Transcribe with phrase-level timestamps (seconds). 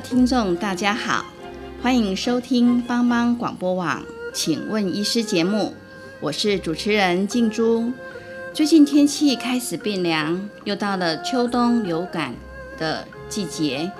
[0.00, 1.24] 听众大家好，
[1.82, 4.02] 欢迎收听帮帮广播网，
[4.34, 5.72] 请问医师节目，
[6.20, 7.90] 我是主持人静珠。
[8.52, 12.34] 最近天气开始变凉，又到了秋冬流感
[12.78, 13.90] 的季节。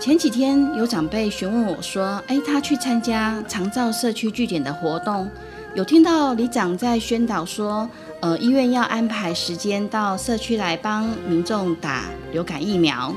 [0.00, 5.30] 前几天有长辈询问我说：“哎，他去参加长照社区据点的活动，
[5.76, 7.88] 有听到里长在宣导说，
[8.20, 13.14] 呃，医院要安排时间到社区来帮民众打流感疫苗。”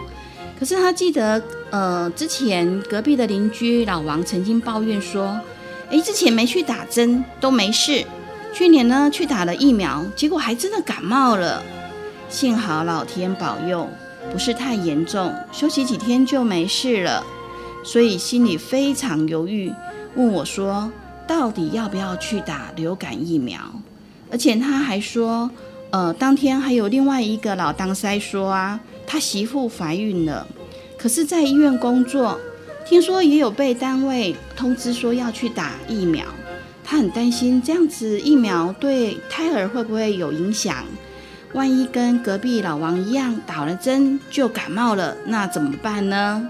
[0.57, 5.39] 可是他记得，呃，之前隔壁的邻居老王曾经抱怨说，
[5.89, 8.05] 诶，之前没去打针都没事，
[8.53, 11.61] 去年呢去打了疫苗，结果还真的感冒了。
[12.29, 13.89] 幸好老天保佑，
[14.31, 17.23] 不是太严重，休息几天就没事了。
[17.83, 19.71] 所以心里非常犹豫，
[20.15, 20.91] 问我说，
[21.27, 23.59] 到底要不要去打流感疫苗？
[24.31, 25.49] 而且他还说，
[25.91, 28.79] 呃，当天还有另外一个老当塞说啊。
[29.07, 30.47] 他媳妇怀孕了，
[31.05, 32.35] 可是，在医院工作，
[32.83, 36.25] 听说也有被单位通知说要去打疫苗。
[36.83, 40.83] 他很担心这样子疫苗对胎儿会不会有影响？
[41.53, 46.49] 万一跟隔壁老王一样打了针就感冒了，那怎么办呢？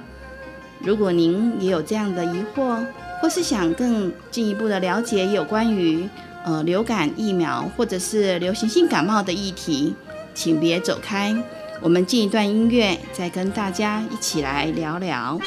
[0.80, 2.82] 如果您也有这样的疑惑，
[3.22, 6.08] 或是想更进一步的了解有关于
[6.46, 9.94] 呃流感疫苗或者是流行性感冒的议题，
[10.34, 11.36] 请别走开。
[11.82, 15.40] 我们进一段音乐，再跟大家一起来聊聊。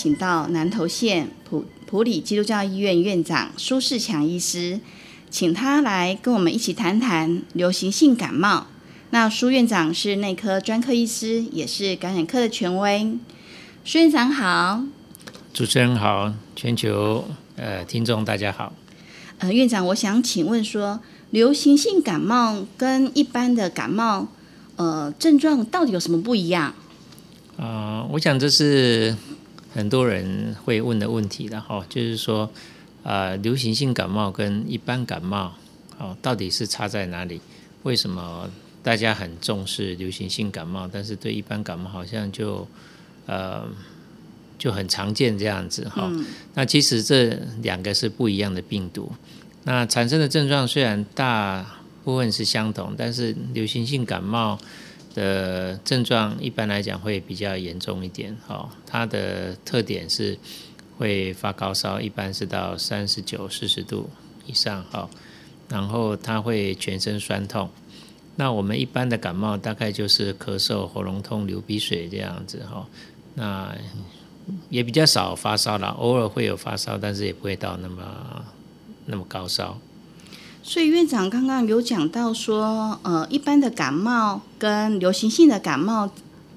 [0.00, 4.80] 请到南投县普普里基督教医院院长苏世强医师，
[5.28, 8.66] 请他来跟我们一起谈谈流行性感冒。
[9.10, 13.18] 那苏院长是内科专科医师，也是感染科的权威。
[13.84, 14.82] 苏院长好，
[15.52, 17.22] 主持人好，全球
[17.56, 18.72] 呃听众大家好。
[19.40, 24.28] 呃，院长，我想请问说，流行性感冒跟一般的感冒，
[24.76, 26.74] 呃，症状到底有什么不一样？
[27.58, 29.14] 啊，我想这是
[29.72, 32.50] 很多人会问的问题了哈，就是说，
[33.04, 35.54] 啊，流行性感冒跟一般感冒，
[35.98, 37.40] 哦，到底是差在哪里？
[37.84, 38.50] 为什么
[38.82, 42.66] 大家很重视流行性感冒，但是对一般感冒好像就
[43.26, 43.64] 呃
[44.58, 46.10] 就很常见这样子哈？
[46.54, 49.12] 那其实这两个是不一样的病毒，
[49.64, 51.64] 那产生的症状虽然大
[52.04, 54.58] 部分是相同，但是流行性感冒。
[55.14, 60.38] 的症状一般来讲会比较严重一点，哈，它的特点是
[60.96, 64.08] 会发高烧，一般是到三十九、四十度
[64.46, 65.08] 以上，哈，
[65.68, 67.68] 然后它会全身酸痛。
[68.36, 72.86] 那我们一般的感冒大概就是咳嗽、喉咙痛、流鼻水这样子，哈，
[73.34, 73.76] 那
[74.68, 78.44] 也比较少发烧了，偶尔会有发烧，但是也不会到那么
[79.06, 79.78] 那么高烧。
[80.62, 86.08] 所以院长刚刚有讲到说，呃，一般的感冒跟流行性的感冒，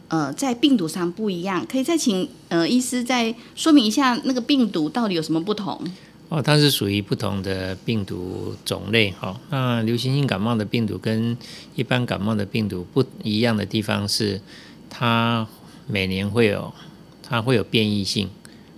[0.10, 5.82] 呃，在病毒上不一样，可以再请呃医师再说明一下那个病毒到底有什么不同？
[6.30, 9.40] 哦，它是属于不同的病毒种类哈。
[9.50, 11.36] 那流行性感冒的病毒跟
[11.76, 14.40] 一般感冒的病毒不一样的地方是，
[14.90, 15.48] 它
[15.88, 16.72] 每年会有
[17.28, 18.30] 它会有变异性，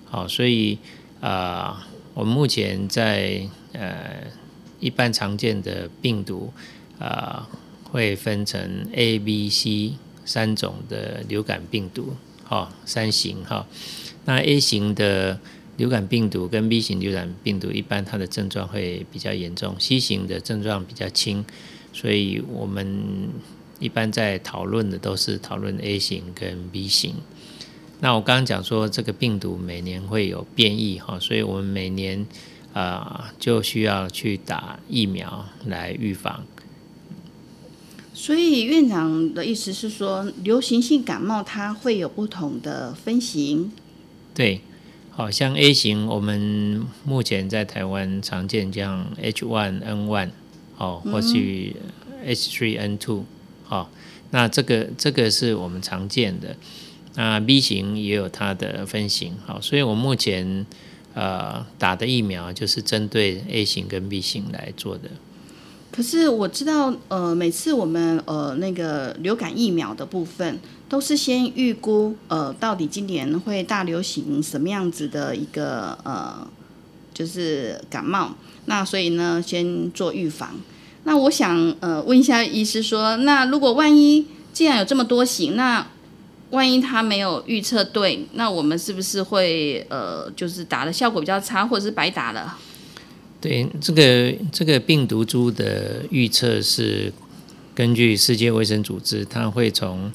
[0.05, 0.77] 好，所以
[1.19, 3.41] 啊，我们目前在
[3.73, 4.44] 呃。
[4.85, 6.53] 一般常见的病毒
[6.99, 7.49] 啊，
[7.91, 9.93] 会分成 A、B、C
[10.23, 13.65] 三种的流感病毒，哈，三型哈。
[14.25, 15.39] 那 A 型的
[15.77, 21.43] 流感病毒跟 B 型流感病毒，一般它的症状会比较严重；C 型的症状比较轻。
[21.91, 23.29] 所以我们
[23.79, 27.15] 一般在讨论的都是讨论 A 型跟 B 型。
[28.01, 32.23] 那我刚刚讲说，这个病毒每年会有变异哈，所以我们每年
[32.75, 36.43] 啊就需要去打疫苗来预防。
[38.13, 43.71] 所以院长的意思是说，流行性感冒它会有不同的分型。
[44.33, 44.59] 对，
[45.11, 50.29] 好像 A 型，我们目前在台湾常见像 H1N1
[50.77, 51.73] 哦，或是
[52.25, 53.23] H3N2
[53.69, 53.87] 哦，
[54.31, 56.55] 那这个这个是我们常见的。
[57.15, 60.65] 那 B 型也有它的分型，好，所以我目前
[61.15, 65.09] 呃打的疫苗就是针对 A 型跟 B 型来做的。
[65.91, 70.59] 可是我知道，呃，每次我们呃那个流感疫苗的部分，
[70.89, 76.45] 都是先预估，呃，到底今年会大流行什么样子的一个呃，
[77.13, 78.35] 就是感冒。
[78.65, 80.55] 那所以呢，先做预防。
[81.05, 85.87] 那我想呃问一下医师说，那如果万一既然有这么多型，那
[86.55, 92.57] 万一他没有预测对，那我们是不是会呃就是打的效果比较差，或者是白打了？
[93.39, 97.13] 对这个这个病毒株的预测是
[97.75, 100.11] 根据世界卫生组织，它会从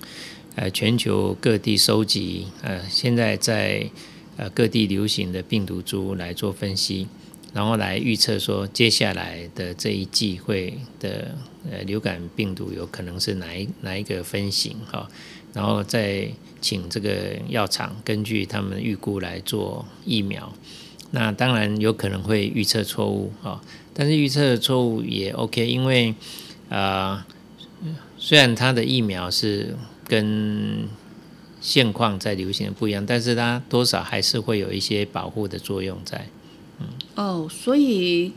[0.56, 3.88] 呃全球各地收集呃现在在
[4.36, 7.06] 呃各地流行的病毒株来做分析，
[7.52, 11.36] 然后来预测说接下来的这一季会的
[11.70, 15.08] 呃流感病毒有可能是哪一哪一个分型哈，
[15.52, 16.28] 然后再
[16.60, 20.52] 请这个药厂根据他们预估来做疫苗。
[21.12, 23.60] 那当然有可能会预测错误啊，
[23.92, 26.14] 但是预测错误也 OK，因为
[26.68, 27.26] 啊，
[28.16, 29.74] 虽然它的疫苗是
[30.06, 30.86] 跟
[31.60, 36.28] 现况在流行的不一样，但是它多少还是会有一些保护的作用在。
[36.78, 36.86] 嗯，
[37.16, 38.32] 哦，所以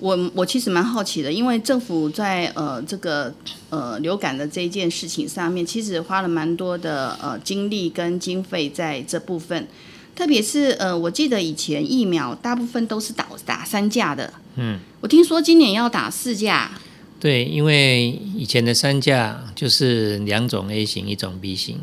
[0.00, 3.32] 我我其实蛮好奇的，因为政府在呃这个
[3.70, 9.66] 呃流感的这一件事情上面，其实花了蛮多的呃精力跟经费在这部分。
[10.14, 16.72] 特别是呃，我记得以前疫苗大部分都是打打三价的，嗯，我听说今年要打四价。
[17.20, 21.78] 对，因为以前的三价就是两种 A 型，一种 B 型。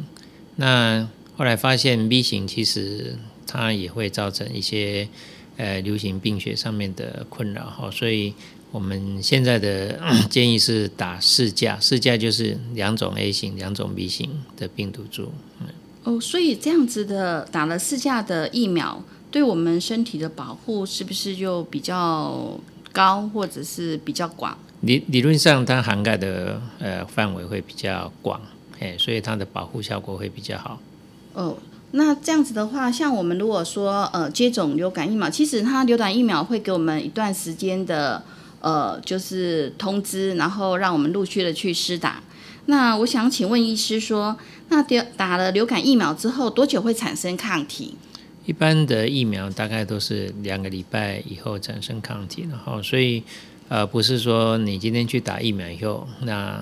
[0.58, 1.08] 那
[1.38, 3.18] 后来发现 B 型其实
[3.48, 5.08] 它也会造成一些
[5.57, 8.34] 呃流行病学上面的困扰哈，所以
[8.72, 10.00] 我们现在的
[10.30, 15.31] 建议是打四价，四价就是两种 A 型、两种 B 型的病毒株。
[15.62, 15.68] 嗯。
[16.04, 22.60] 哦，所以这样子的打了四价的疫苗，对我们身体的保护是不是就比较
[22.92, 24.56] 高，或者是比较广？
[24.81, 28.40] 理理论上，它涵盖的呃范围会比较广，
[28.80, 30.80] 哎，所以它的保护效果会比较好。
[31.34, 31.57] 哦，
[31.97, 38.21] 那这样子的话，像我们如果说呃接种流感疫苗，其实它流感疫苗会给我们一段时间的
[38.59, 42.21] 呃就是通知，然后让我们陆续的去施打。
[42.65, 44.36] 那我想请问医师说，
[44.68, 47.95] 那打打了流感疫苗之后多久会产生抗体？
[48.45, 53.24] 一般的疫苗大概都是两个礼拜以后产生抗体，然后所以
[53.69, 56.62] 呃不是说你今天去打疫苗以后，那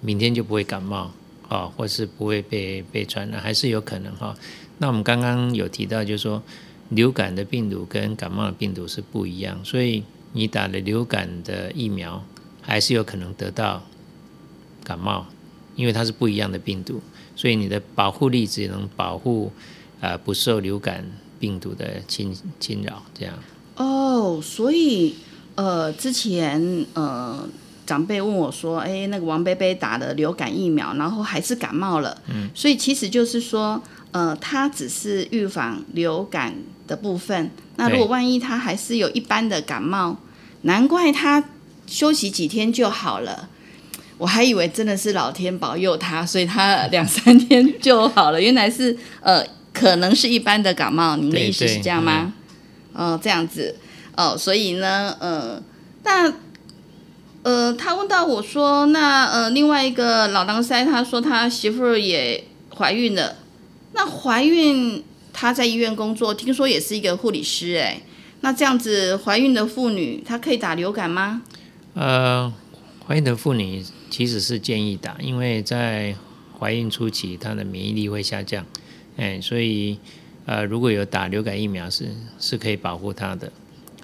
[0.00, 1.10] 明天就不会感冒
[1.48, 4.34] 啊，或是不会被被传染，还是有可能哈。
[4.80, 6.42] 那我们刚刚有提到，就是说
[6.88, 12.24] 流感的病毒跟感冒的病毒是不一样，所以你打了流感的疫苗，
[12.60, 13.82] 还是有可能得到
[14.82, 15.26] 感冒。
[15.76, 17.00] 因为它是不一样的病毒，
[17.34, 19.50] 所以你的保护力只能保护
[20.00, 21.02] 呃不受流感
[21.38, 23.02] 病毒的侵侵扰。
[23.14, 23.34] 这样
[23.76, 25.14] 哦，所以
[25.54, 27.48] 呃之前呃
[27.86, 32.20] 长辈问我说，哎，那个王贝贝打了流感疫苗，然后还是感冒了。
[32.28, 33.80] 嗯，所以其实就是说，
[34.12, 36.54] 呃，它只是预防流感
[36.86, 37.50] 的部分。
[37.76, 40.16] 那如果万一他还是有一般的感冒，
[40.62, 41.42] 难怪他
[41.86, 43.48] 休息几天就好了。
[44.18, 48.40] 我还以为真的是老天保佑他，所以他两三天就好了。
[48.40, 51.16] 原来是呃，可能是一般的感冒。
[51.16, 52.34] 您的意思是这样吗？
[52.92, 53.76] 哦，这样子
[54.16, 55.62] 哦，所以呢，呃，
[56.02, 56.30] 那
[57.42, 62.44] 呃，他问到我说，那呃，另外一个老狼塞，他说他媳妇儿也
[62.76, 63.36] 怀孕了。
[63.92, 68.00] 那怀孕她在医院工作，听说也是一个护理师哎。
[68.40, 71.42] 那这样子怀孕的妇女，她可以打流感吗？
[71.94, 72.52] 呃，
[73.06, 73.84] 怀孕的妇女。
[74.10, 76.16] 其实是建议打，因为在
[76.58, 78.66] 怀孕初期，她的免疫力会下降，
[79.16, 79.96] 哎，所以
[80.46, 82.08] 呃，如果有打流感疫苗是
[82.40, 83.52] 是可以保护她的，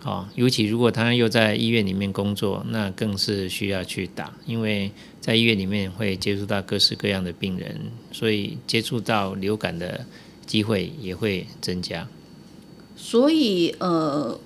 [0.06, 4.88] 好，尤其如果他又在医院里面工作，那更是需要去打，因为
[5.20, 7.76] 在医院里面会接触到各式各样的病人，
[8.12, 10.06] 所以接触到流感的
[10.46, 12.06] 机会也会增加。
[12.94, 14.38] 所以呃，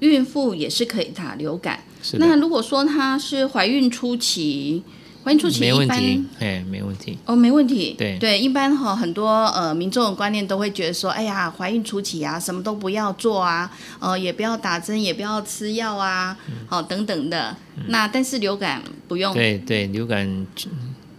[0.00, 1.84] 孕妇也是可以打流感。
[2.14, 4.82] 那如果说她是怀孕初期，
[5.24, 7.18] 怀孕初期没一般问题，哎，没问题。
[7.24, 7.94] 哦，没问题。
[7.96, 17.56] 对对，一般哈、很多呃民众的观念都会觉得说，哎呀，怀孕初期啊，什么都不要做啊，呃，也不要打针，也不要吃药啊，好、等等的。
[17.88, 19.32] 那但是流感不用。
[19.32, 20.26] 嗯对对，流感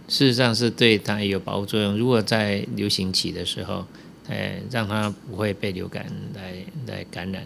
[0.08, 1.98] 事实上是对它有保护作用。
[1.98, 3.84] 如果在流行期的时候，
[4.28, 6.52] 哎，让它不会被流感来
[6.86, 7.42] 来感染。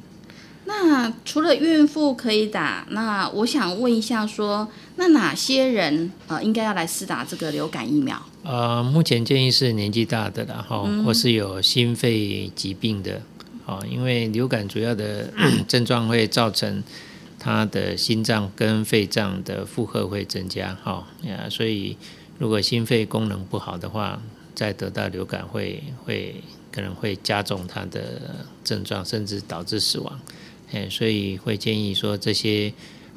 [0.73, 8.25] 那除了孕妇可以打，那我想问一下说，那哪些人呃应该要来施打这个流感疫苗？
[8.45, 13.21] 呃，目前建议是年纪大的然后、或是有心肺疾病的，
[13.67, 15.29] 哦，因为流感主要的
[15.67, 16.83] 症状会造成
[17.37, 21.97] 他的心脏跟肺脏的负荷会增加，哈、呀，所以
[22.39, 24.23] 如果心肺功能不好的话，
[24.55, 30.21] 再得到流感会会可能会加重他的症状，甚至导致死亡，
[30.73, 32.73] 哎，所以会建议说这些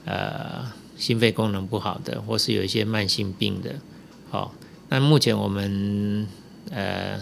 [0.05, 3.75] 呃心肺功能不好的，或是有一些慢性病的，
[4.29, 4.53] 好、
[4.89, 6.27] 那目前我们
[6.71, 7.19] 呃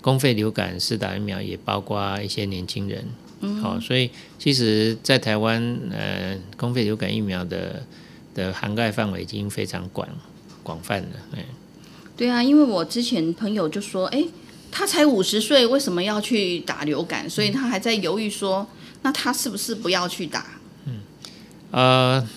[0.00, 3.04] 公费流感施打疫苗也包括一些年轻人，
[3.40, 7.82] 嗯好、所以其实，在台湾呃公费流感疫苗的
[8.34, 10.08] 的涵盖范围已经非常广
[10.62, 11.44] 广泛了，哎，
[12.16, 14.24] 对啊，因为我之前朋友就说，哎，
[14.70, 17.28] 他才五十岁，为什么要去打流感？
[17.28, 18.66] 所以他还在犹豫说，
[19.02, 20.46] 那他是不是不要去打？
[20.86, 21.00] 嗯
[21.70, 22.28] 呃，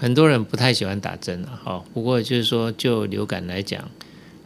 [0.00, 1.84] 很多人不太喜欢打针了哈。
[1.92, 3.88] 不过就是说，就流感来讲，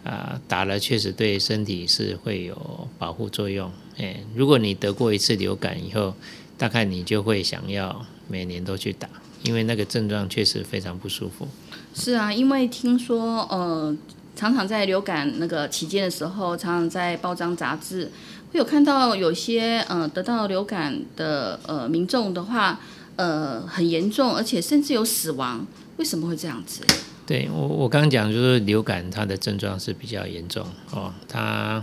[0.05, 3.71] 啊、打了确实对身体是会有保护作用。
[3.99, 6.15] 哎，如果你得过一次流感以后，
[6.57, 9.09] 大概你就会想要每年都去打，
[9.43, 11.47] 因为那个症状确实非常不舒服。
[11.95, 13.95] 是啊，因为听说呃，
[14.35, 18.11] 常常在流感那个期间的时候，常常在报章杂志
[18.53, 22.79] 会有看到有些呃得到流感的呃民众的话，
[23.17, 25.67] 呃很严重，而且甚至有死亡。
[25.97, 26.85] 为什么会这样子？
[27.27, 31.83] 对我，我刚刚讲就是流感，它的症状是比较严重哦，它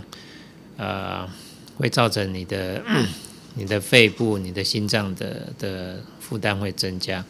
[0.76, 1.26] 呃
[1.76, 2.82] 会造成你的
[3.54, 7.24] 你的肺部、你的心脏的的负担会增加，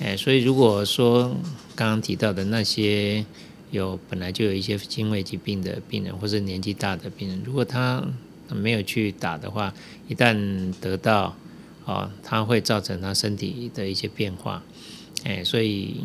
[0.00, 1.34] 哎，所以如果说
[1.74, 3.24] 刚刚提到的那些
[3.70, 8.04] 有本来就有一些心肺疾病的病人，或是年纪大的病人，如果他
[8.50, 9.72] 没有去打的话，
[10.08, 11.36] 一旦得到
[11.84, 14.62] 哦，它会造成他身体的一些变化，
[15.24, 16.04] 哎，所以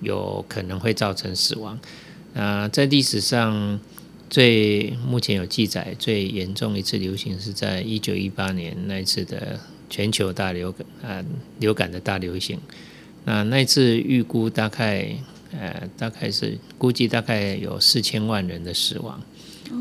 [0.00, 1.78] 有可能会造成死亡。
[2.34, 3.80] 啊、在历史上
[4.28, 11.24] 最目前有记载最严重一次流行是在一九一八年那一次的全球大流感啊、
[11.58, 12.58] 流感的大流行。
[13.24, 15.16] 那那一次预估大概
[15.52, 19.18] 呃大概是估计大概有四千万人的死亡。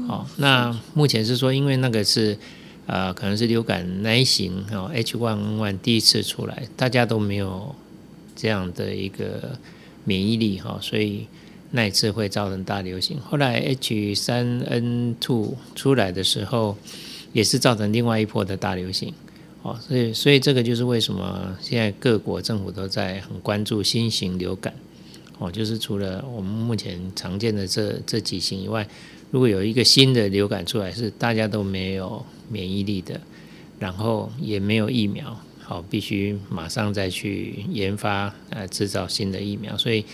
[0.08, 2.38] 哦，那目前是说因为那个是
[2.86, 7.74] 呃可能是流感那一型哦 H1N1 第一次出来，大家都没有
[8.36, 9.58] 这样的一个
[10.04, 11.26] 免疫力哈、所以
[11.72, 13.20] 那一次会造成大流行。
[13.20, 16.78] 后来 H3N2 出来的时候，
[17.34, 19.14] 也是造成另外一波的大流行。
[19.64, 24.74] 哦，所以所以这个就是为什么现在各国政府都在很关注新型流感。
[25.40, 28.88] 哦，就是除了我们目前常见的这这几型以外，
[29.36, 33.20] 如果有一个新的流感出来，是大家都没有免疫力的，
[33.78, 39.76] 然后也没有疫苗，好，必须马上再去研发呃制造新的疫苗。
[39.76, 40.06] 所以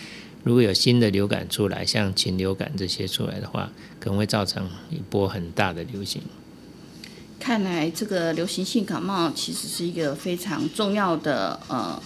[0.42, 6.20] 如果有新的流感出来，像禽流感这些出来的话，可能会造成一波很大的流行。
[7.38, 12.02] 看来这个流行性感冒其实是一个非常重要的呃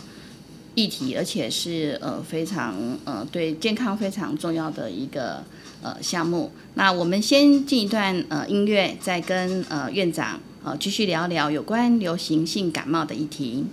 [0.77, 5.43] 议题，而且是呃非常呃对健康非常重要的一个
[5.83, 6.53] 呃项目。
[6.75, 13.65] 那我们先进一段呃音乐，再跟呃院长呃继续聊聊有关流行性感冒的议题。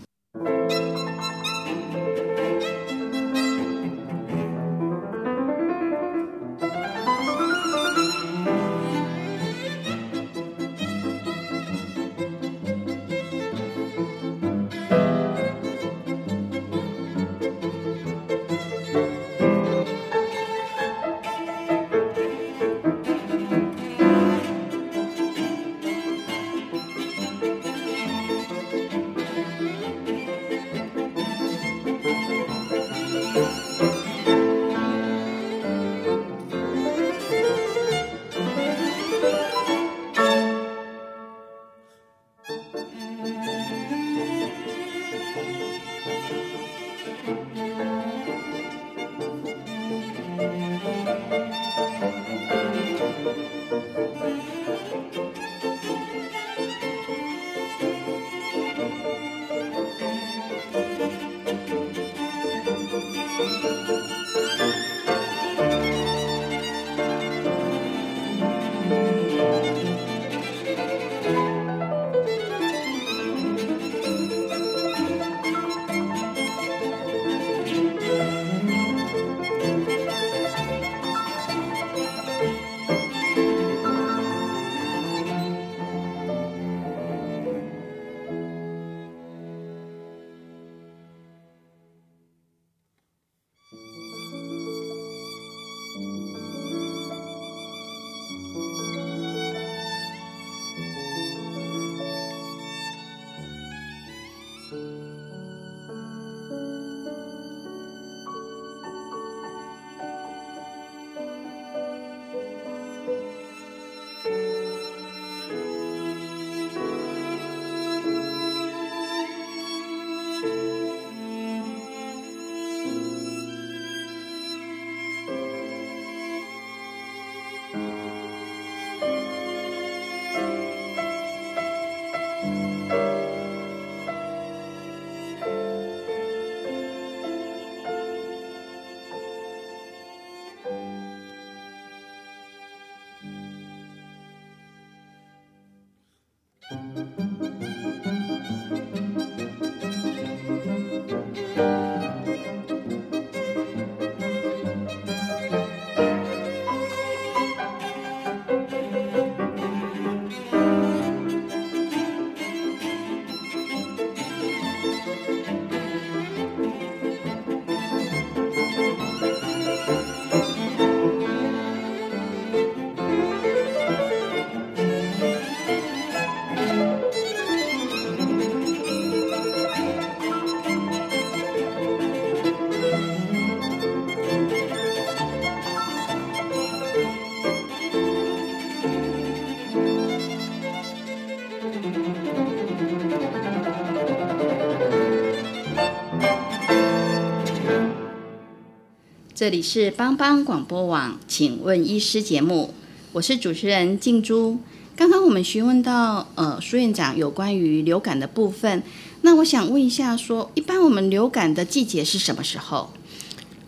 [199.44, 202.74] 这里是帮帮广播网，请问医师节目，
[203.12, 204.58] 我是主持人静珠。
[204.96, 208.82] 刚刚我们询问到呃苏院长有关于流感的部分，
[209.20, 212.94] 那我想问一下，说一般我们流感的季节是什么时候？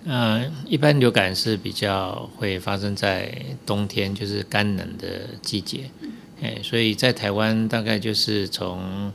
[0.06, 3.30] 呃，一般流感是比较会发生在
[3.66, 5.90] 冬天，就是干冷的季节。
[6.42, 9.12] 哎，所以在台湾大概就是从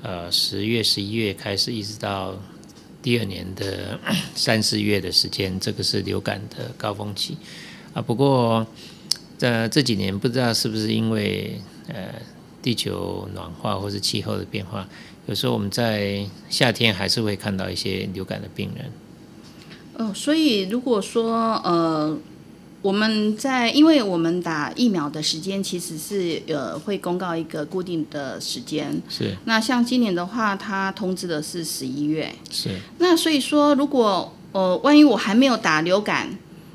[0.00, 2.36] 呃十月、十一月开始，一直到。
[3.04, 4.00] 第二年的
[4.34, 7.36] 三四月的时间，这个是流感的高峰期
[7.92, 8.00] 啊。
[8.00, 8.66] 不过，
[9.36, 12.14] 在这几年不知道是不是因为呃
[12.62, 14.88] 地球暖化或是气候的变化，
[15.26, 18.90] 有时候我们在夏天还是会看到一些流感的病人。
[19.98, 22.18] 哦，所以如果说呃。
[22.84, 29.00] 我们在，因为我们打疫苗的时间其实是呃会公告一个固定的时间。
[29.08, 29.34] 是。
[29.46, 32.30] 那像今年的话，它通知的是十一月。
[32.50, 32.78] 是。
[32.98, 36.28] 那所以说，如果呃万一我还没有打流感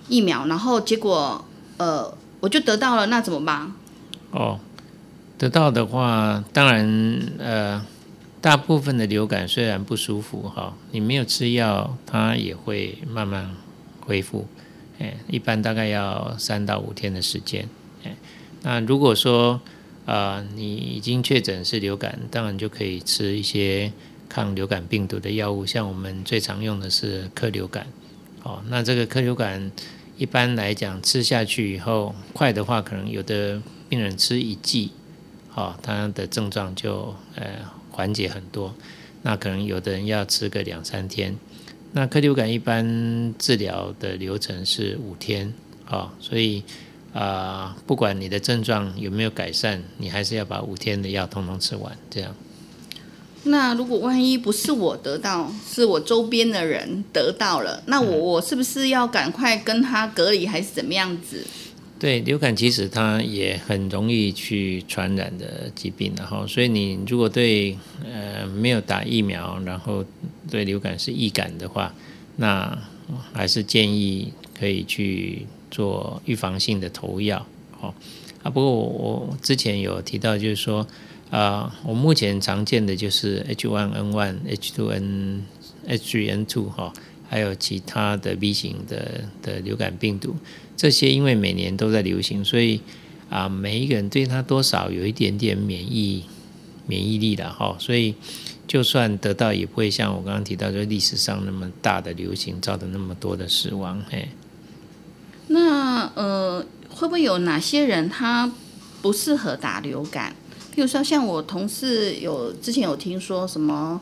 [0.07, 1.45] 疫苗，然后结果
[1.77, 3.71] 呃我就得到了，那怎么办？
[4.31, 4.59] 哦，
[5.37, 7.85] 得到的话，当然呃
[8.41, 13.51] 大部分的流感虽然不舒服哈，你没有吃药，它也会慢慢
[14.01, 14.47] 恢复。
[14.99, 17.67] 哎，一般大概要三到五天的时间。
[18.03, 18.15] 哎，
[18.63, 19.59] 那如果说
[20.05, 23.91] 啊，你已经确诊是流感，当然就可以吃一些
[24.27, 27.87] 抗流感病毒的药物，像我们最常用的是克流感。
[28.43, 29.71] 哦，那这个克流感
[30.17, 34.91] 一般来讲吃下去以后，快的话可能有的病人吃一剂，
[35.49, 37.45] 好，他的症状就呃
[37.91, 38.73] 缓解很多。
[39.21, 41.37] 那可能有的人要吃个两三天。
[41.91, 45.51] 那颗流感一般治疗的流程是五天
[45.85, 46.63] 啊，所以
[47.13, 51.97] 啊，不管你的症状有没有改善，你还是要把五天的药通通吃完。
[52.09, 52.35] 这样。
[53.43, 61.43] 那如果万一不是我得到，是我周边的人得到了，那我我是不是要赶快跟他隔离，还是怎么样子？
[61.99, 70.05] 对，流感其实它也很容易去传染的疾病，然后，所以你如果对呃没有打疫苗，然后
[70.49, 71.93] 对流感是易感的话，
[72.37, 72.79] 那
[73.33, 77.45] 还是建议可以去做预防性的投药，
[77.81, 77.93] 哦
[78.43, 78.49] 啊。
[78.49, 80.87] 不过我之前有提到，就是说
[81.29, 85.41] 啊，我目前常见的就是 H1N1、H2N、
[85.89, 86.93] H3N2 哈。
[87.31, 90.35] 还有其他的 B 型的的流感病毒，
[90.79, 92.79] 这些因为每年都在流行，所以
[93.29, 96.23] 啊，每一个人对它多少有一点点免疫
[96.87, 98.15] 免疫力的哈，所以
[98.65, 104.01] 就算得到，也不会像我刚刚提到，就历史上那么大的流行，造的那么多的死亡。
[104.09, 104.29] 嘿，
[105.47, 108.49] 那呃，会不会有哪些人他
[109.01, 110.33] 不适合打流感？
[110.73, 113.99] 比如说，像我同事有之前有听说什么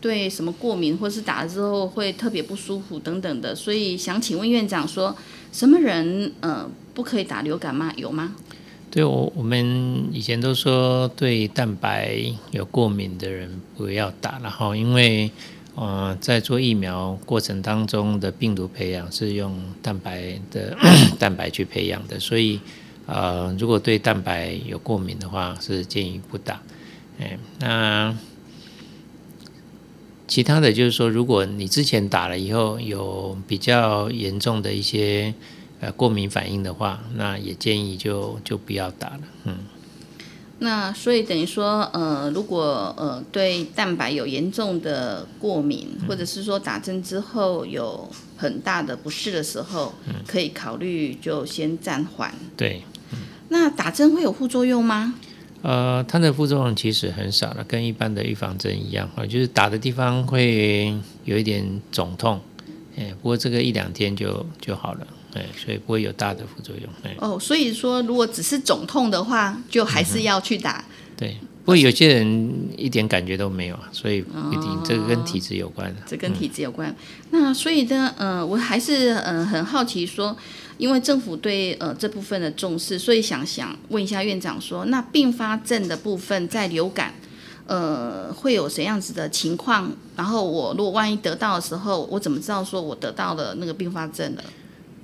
[0.00, 5.16] 对什么过敏，或是打了之后会特别不舒服等等的，所以想请问院长说，
[5.52, 7.92] 什么人呃不可以打流感吗？
[7.96, 8.34] 有吗？
[8.90, 15.30] 对我我们以前都说对蛋白有过敏的人不要打，然后因为
[15.76, 20.76] 呃在做疫苗过程当中的病毒培养是用蛋白的
[21.20, 22.58] 蛋白去培养的，所以
[23.06, 26.60] 呃如果对蛋白有过敏的话，是建议不打。
[27.20, 28.16] 哎，那
[30.30, 35.34] 其他的就是说，如果你之前打了以后有比较严重的一些。
[35.82, 39.20] 呃，过敏反应的话，那也建议就就不要打了。
[39.44, 39.56] 嗯，
[40.58, 49.94] 那所以等于说，呃，如果呃对蛋白有严重的过敏，或者是说打针之后有很大的不适的时候，
[50.26, 52.34] 可以考虑就先暂缓。
[52.58, 52.82] 对，
[53.48, 55.14] 那打针会有副作用吗？
[55.62, 60.94] 呃，它的副作用其实很少了，跟一般的预防针一样，啊，就是打的地方会
[61.24, 62.40] 有一点肿痛，
[62.96, 65.06] 哎，不过这个一两天就就好了。
[65.32, 66.90] 哎，所以不会有大的副作用。
[67.04, 70.84] 哎，哦，所以说如果只是肿痛的话，就还是要去打。
[71.16, 75.94] 对，不过有些人一点感觉都没有啊，所以不一定，这个跟体质有关。
[76.04, 76.92] 这跟体质有关。
[77.30, 80.36] 那所以呢，呃，我还是呃很好奇说，
[80.80, 87.12] 因为政府对呃这部分的重视，所以想想问一下院长说，那并发症的部分在流感，
[87.66, 89.92] 呃，会有怎样子的情况？
[90.16, 94.44] 然后我如果万一得到的时候，我怎么知道说我得到了那个并发症了？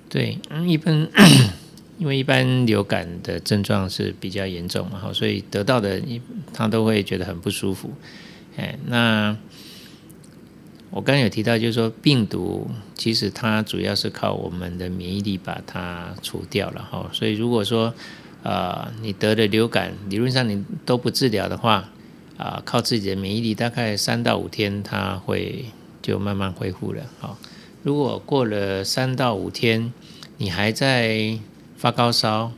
[0.08, 1.06] 对，嗯，一般
[1.98, 6.00] 因为一般流感的症状是比较严重嘛，所以得到的
[6.52, 7.90] 他都会觉得很不舒服。
[8.56, 9.36] 哎，那
[10.90, 17.10] 我刚有提到，就是说病毒其实它主要是靠我们的免疫力把它除掉了哈。
[17.12, 17.92] 所以如果说
[18.42, 21.88] 啊你得了流感，理论上你都不治疗的话，
[22.36, 25.66] 啊靠自己的免疫力，大概三到五天它会
[26.00, 27.02] 就慢慢恢复了。
[27.18, 27.36] 好。
[27.82, 29.92] 如果过了三到五天，
[30.38, 31.38] 你还在
[31.76, 32.50] 发高烧，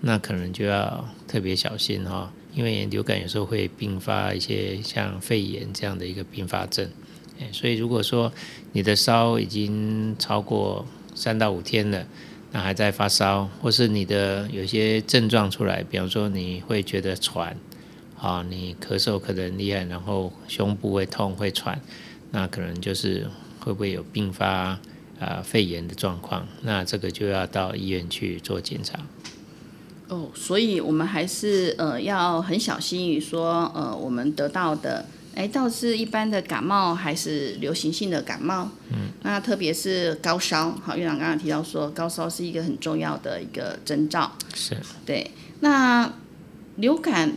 [0.00, 6.88] 那可能就要特别小心哈，因为流感有时候会并发一些像肺炎这样的一个并发症。
[7.52, 8.32] 所以如果说
[8.72, 12.06] 你的烧已经超过三到五天了，
[12.52, 17.56] 那还在发烧，或是你的有些症状出来，比方说你会觉得喘，
[18.18, 21.80] 啊，你咳嗽咳得很厉害，然后胸部会痛会喘，
[22.30, 23.26] 那可能就是。
[23.66, 24.78] 会不会有并发
[25.18, 26.46] 啊肺炎的状况？
[26.62, 28.96] 那这个就要到医院去做检查。
[30.06, 35.04] 哦，所以我们还是呃要很小心于说呃我们得到的，
[35.36, 38.68] 哎，倒是一般的感冒还是流行性的感冒？
[38.90, 44.32] 嗯，那特别是高烧，好，院长刚刚提到说高烧是一个很重要的一个征兆。
[44.54, 46.12] 是，对，那
[46.76, 47.32] 流感。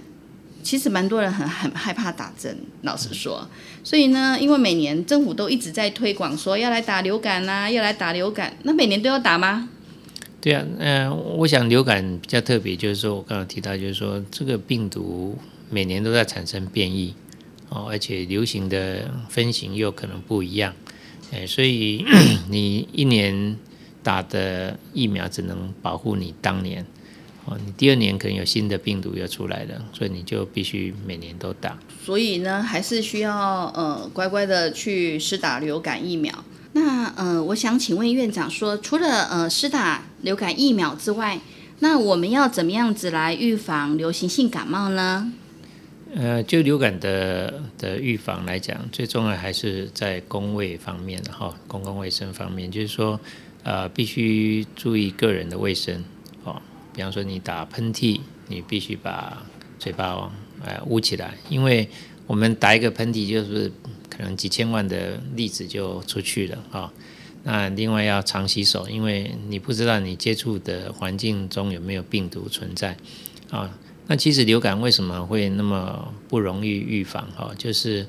[0.62, 3.47] 其实蛮多人很很害怕打针，老实说，
[3.81, 9.69] 所以呢，因为每年政府都一直在推广说要来打流感呐，要来打流感，那每年都要打吗？
[10.41, 15.38] 对啊，嗯，我想流感比较特别，就是说我刚刚提到，就是说这个病毒
[15.69, 17.15] 每年都在产生变异
[17.69, 20.73] 哦，而且流行的分型又可能不一样，
[21.32, 22.03] 哎，所以
[22.49, 23.55] 你一年
[24.01, 26.86] 打的疫苗只能保护你当年
[27.45, 27.58] 哦。
[27.63, 31.77] 你第二年可能有新的病毒要出来了，所以你就必须每年都打。
[32.03, 36.43] 所以呢，还是需要呃乖乖的去施打流感疫苗。
[36.73, 41.39] 那呃，我想请问院长说，除了呃施打流感疫苗之外，
[41.79, 45.32] 那我们要怎么样子来预防流行性感冒呢？
[46.15, 53.19] 呃，就流感的的预防来讲，最重要还是在公卫方面哈，公共卫生方面，就是说
[53.63, 56.04] 呃必须注意个人的卫生。
[56.43, 59.45] 哦比方说，你打喷嚏，你必须把
[59.78, 60.30] 嘴巴
[60.65, 61.88] 呃捂起来，因为
[62.26, 63.72] 我们打一个喷嚏，就是
[64.10, 66.91] 可能几千万的粒子就出去了啊。
[67.43, 72.98] 那另外要常洗手，因为你不知道你接触的环境中有没有病毒存在
[73.52, 73.69] 啊。
[74.10, 77.26] 那其实流感为什么会那么不容易预防？
[77.38, 78.06] 哈，就是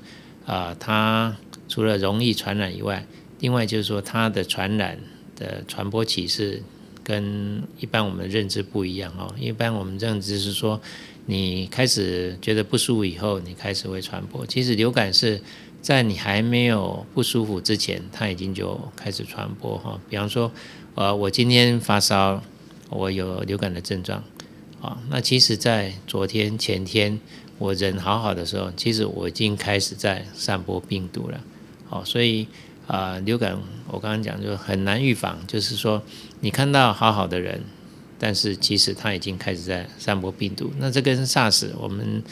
[0.47, 1.37] 啊，它
[1.69, 3.07] 除了容易传染以外，
[3.39, 4.99] 另外就是说它的传染
[5.37, 6.63] 的传播起是。
[7.03, 10.81] 跟一般我们认知不一样哦，一般我们认知是说，
[11.27, 14.47] 你开始觉得不舒服以后，你开始会传播。
[14.47, 15.41] 其实流感是
[15.83, 19.99] 在你还没有不舒服之前，它已经就开始传播哈。
[20.09, 20.53] 比方说，
[20.95, 22.41] 呃，我今天发烧，
[22.91, 24.23] 我有流感的症状
[24.81, 27.21] 啊，那其实在昨天前天
[27.59, 31.41] 我人好好的时候，其实我已经开始在散播病毒了。
[31.87, 32.49] 好，所以
[32.87, 36.03] 啊，流感我刚刚讲就很难预防，就是说
[36.41, 37.61] 你看到好好的人，
[38.19, 40.73] 但是其实他已经开始在散播病毒。
[40.79, 42.23] 那这跟 SARS 我们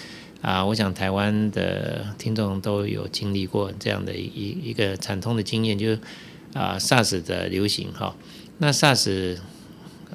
[0.40, 6.00] 啊，我想台湾的听众都有经历过这样的一一个惨痛的经验，就是
[6.54, 8.16] 啊 SARS 的流行哈。
[8.58, 9.36] 那 SARS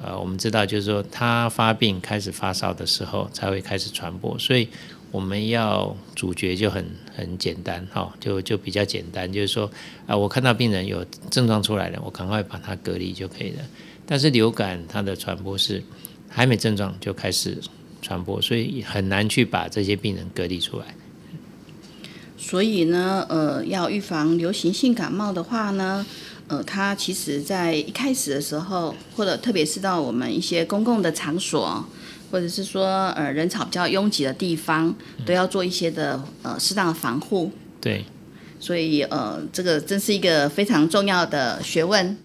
[0.04, 4.68] 呃，我们知道就是说它发病开始发烧的时候才会开始传播，所以。
[5.14, 6.84] 我们要主角就很
[7.16, 9.70] 很简单哈，就就比较简单，就是说
[10.08, 13.62] 啊，我看到病人有症状出来了，我赶快把他隔离就可以了。
[14.04, 15.80] 但是流感它的传播是
[16.28, 17.56] 还没症状就开始
[18.02, 20.86] 传播，所以很难去把这些病人隔离出来。
[22.36, 26.04] 所以呢，呃，要预防流行性感冒的话呢，
[26.48, 31.84] 呃，它其实在一开始的时候，或者特别是到我们一些公共的场所。
[32.30, 34.92] 或者是说，呃，人潮比较拥挤的地方，
[35.24, 37.52] 都要做一些的呃适当的防护。
[37.80, 38.04] 对，
[38.58, 42.16] 所以呃，这个真是一个非常重要的学问。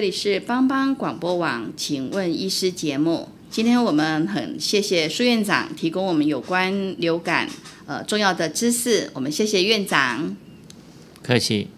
[0.00, 3.28] 这里是帮帮广播网，请问医师节目。
[3.50, 7.46] 今天我们很谢谢苏院长提供我们有关流感
[7.84, 10.34] 呃重要的知识，我们谢谢院长。
[11.22, 11.68] 客气。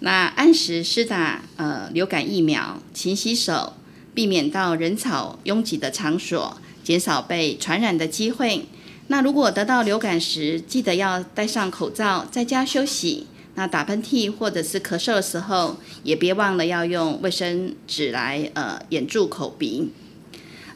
[0.00, 3.72] 那按时施打呃流感疫苗，勤洗手，
[4.12, 8.66] 避免到人潮拥挤的场所，减少被传染的机会。
[9.06, 13.26] 那如果得到流感时，记得要戴上口罩，在家休息。
[13.56, 19.90] 那打喷嚏或者是咳嗽的时候，也别忘了要用卫生纸来呃掩住口鼻。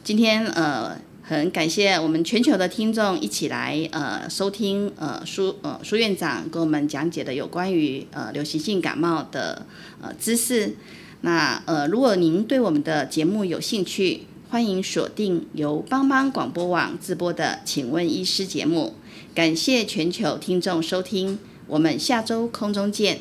[0.03, 9.65] 今天呃很感谢我们全球的听众一起来呃收听呃苏呃苏院长给我们讲解的有关于呃流行性感冒的
[10.01, 10.75] 呃知识。
[11.21, 18.95] 那呃如果您对我们的节目有兴趣，欢迎锁定由帮帮广播网直播的《请问医师》节目。
[19.35, 21.37] 感谢全球听众收听。
[21.71, 23.19] 我们下周空中见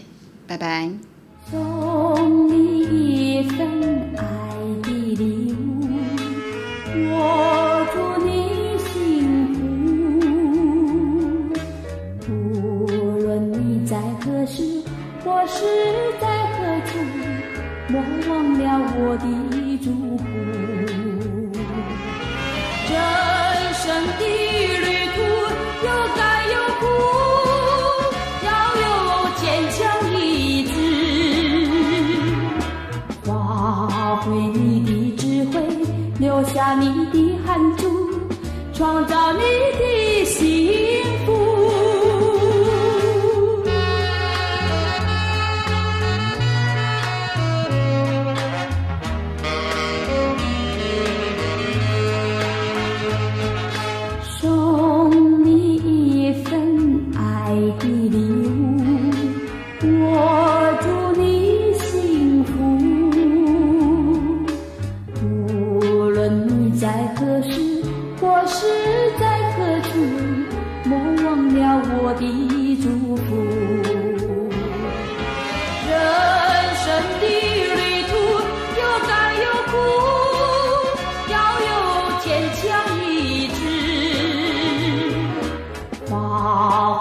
[0.48, 0.90] 拜拜。
[1.48, 3.60] 送你一份
[4.16, 4.24] 爱
[4.82, 5.86] 的礼物
[7.12, 8.90] 我祝你幸
[12.20, 12.26] 福
[12.86, 14.82] 无论你在何时
[15.24, 15.62] 或是
[16.20, 16.98] 在何处
[17.86, 18.66] 莫忘了
[18.98, 19.24] 我的
[19.78, 19.86] 祝
[20.18, 20.24] 福。
[22.90, 22.94] 人
[23.74, 23.86] 生
[24.18, 24.22] 的
[36.74, 38.10] 你的汗珠，
[38.72, 39.89] 创造你的。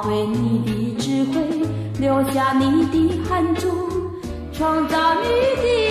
[0.02, 1.68] 挥你的智慧，
[2.00, 3.68] 留下你的汗珠，
[4.54, 5.28] 创造你
[5.62, 5.89] 的。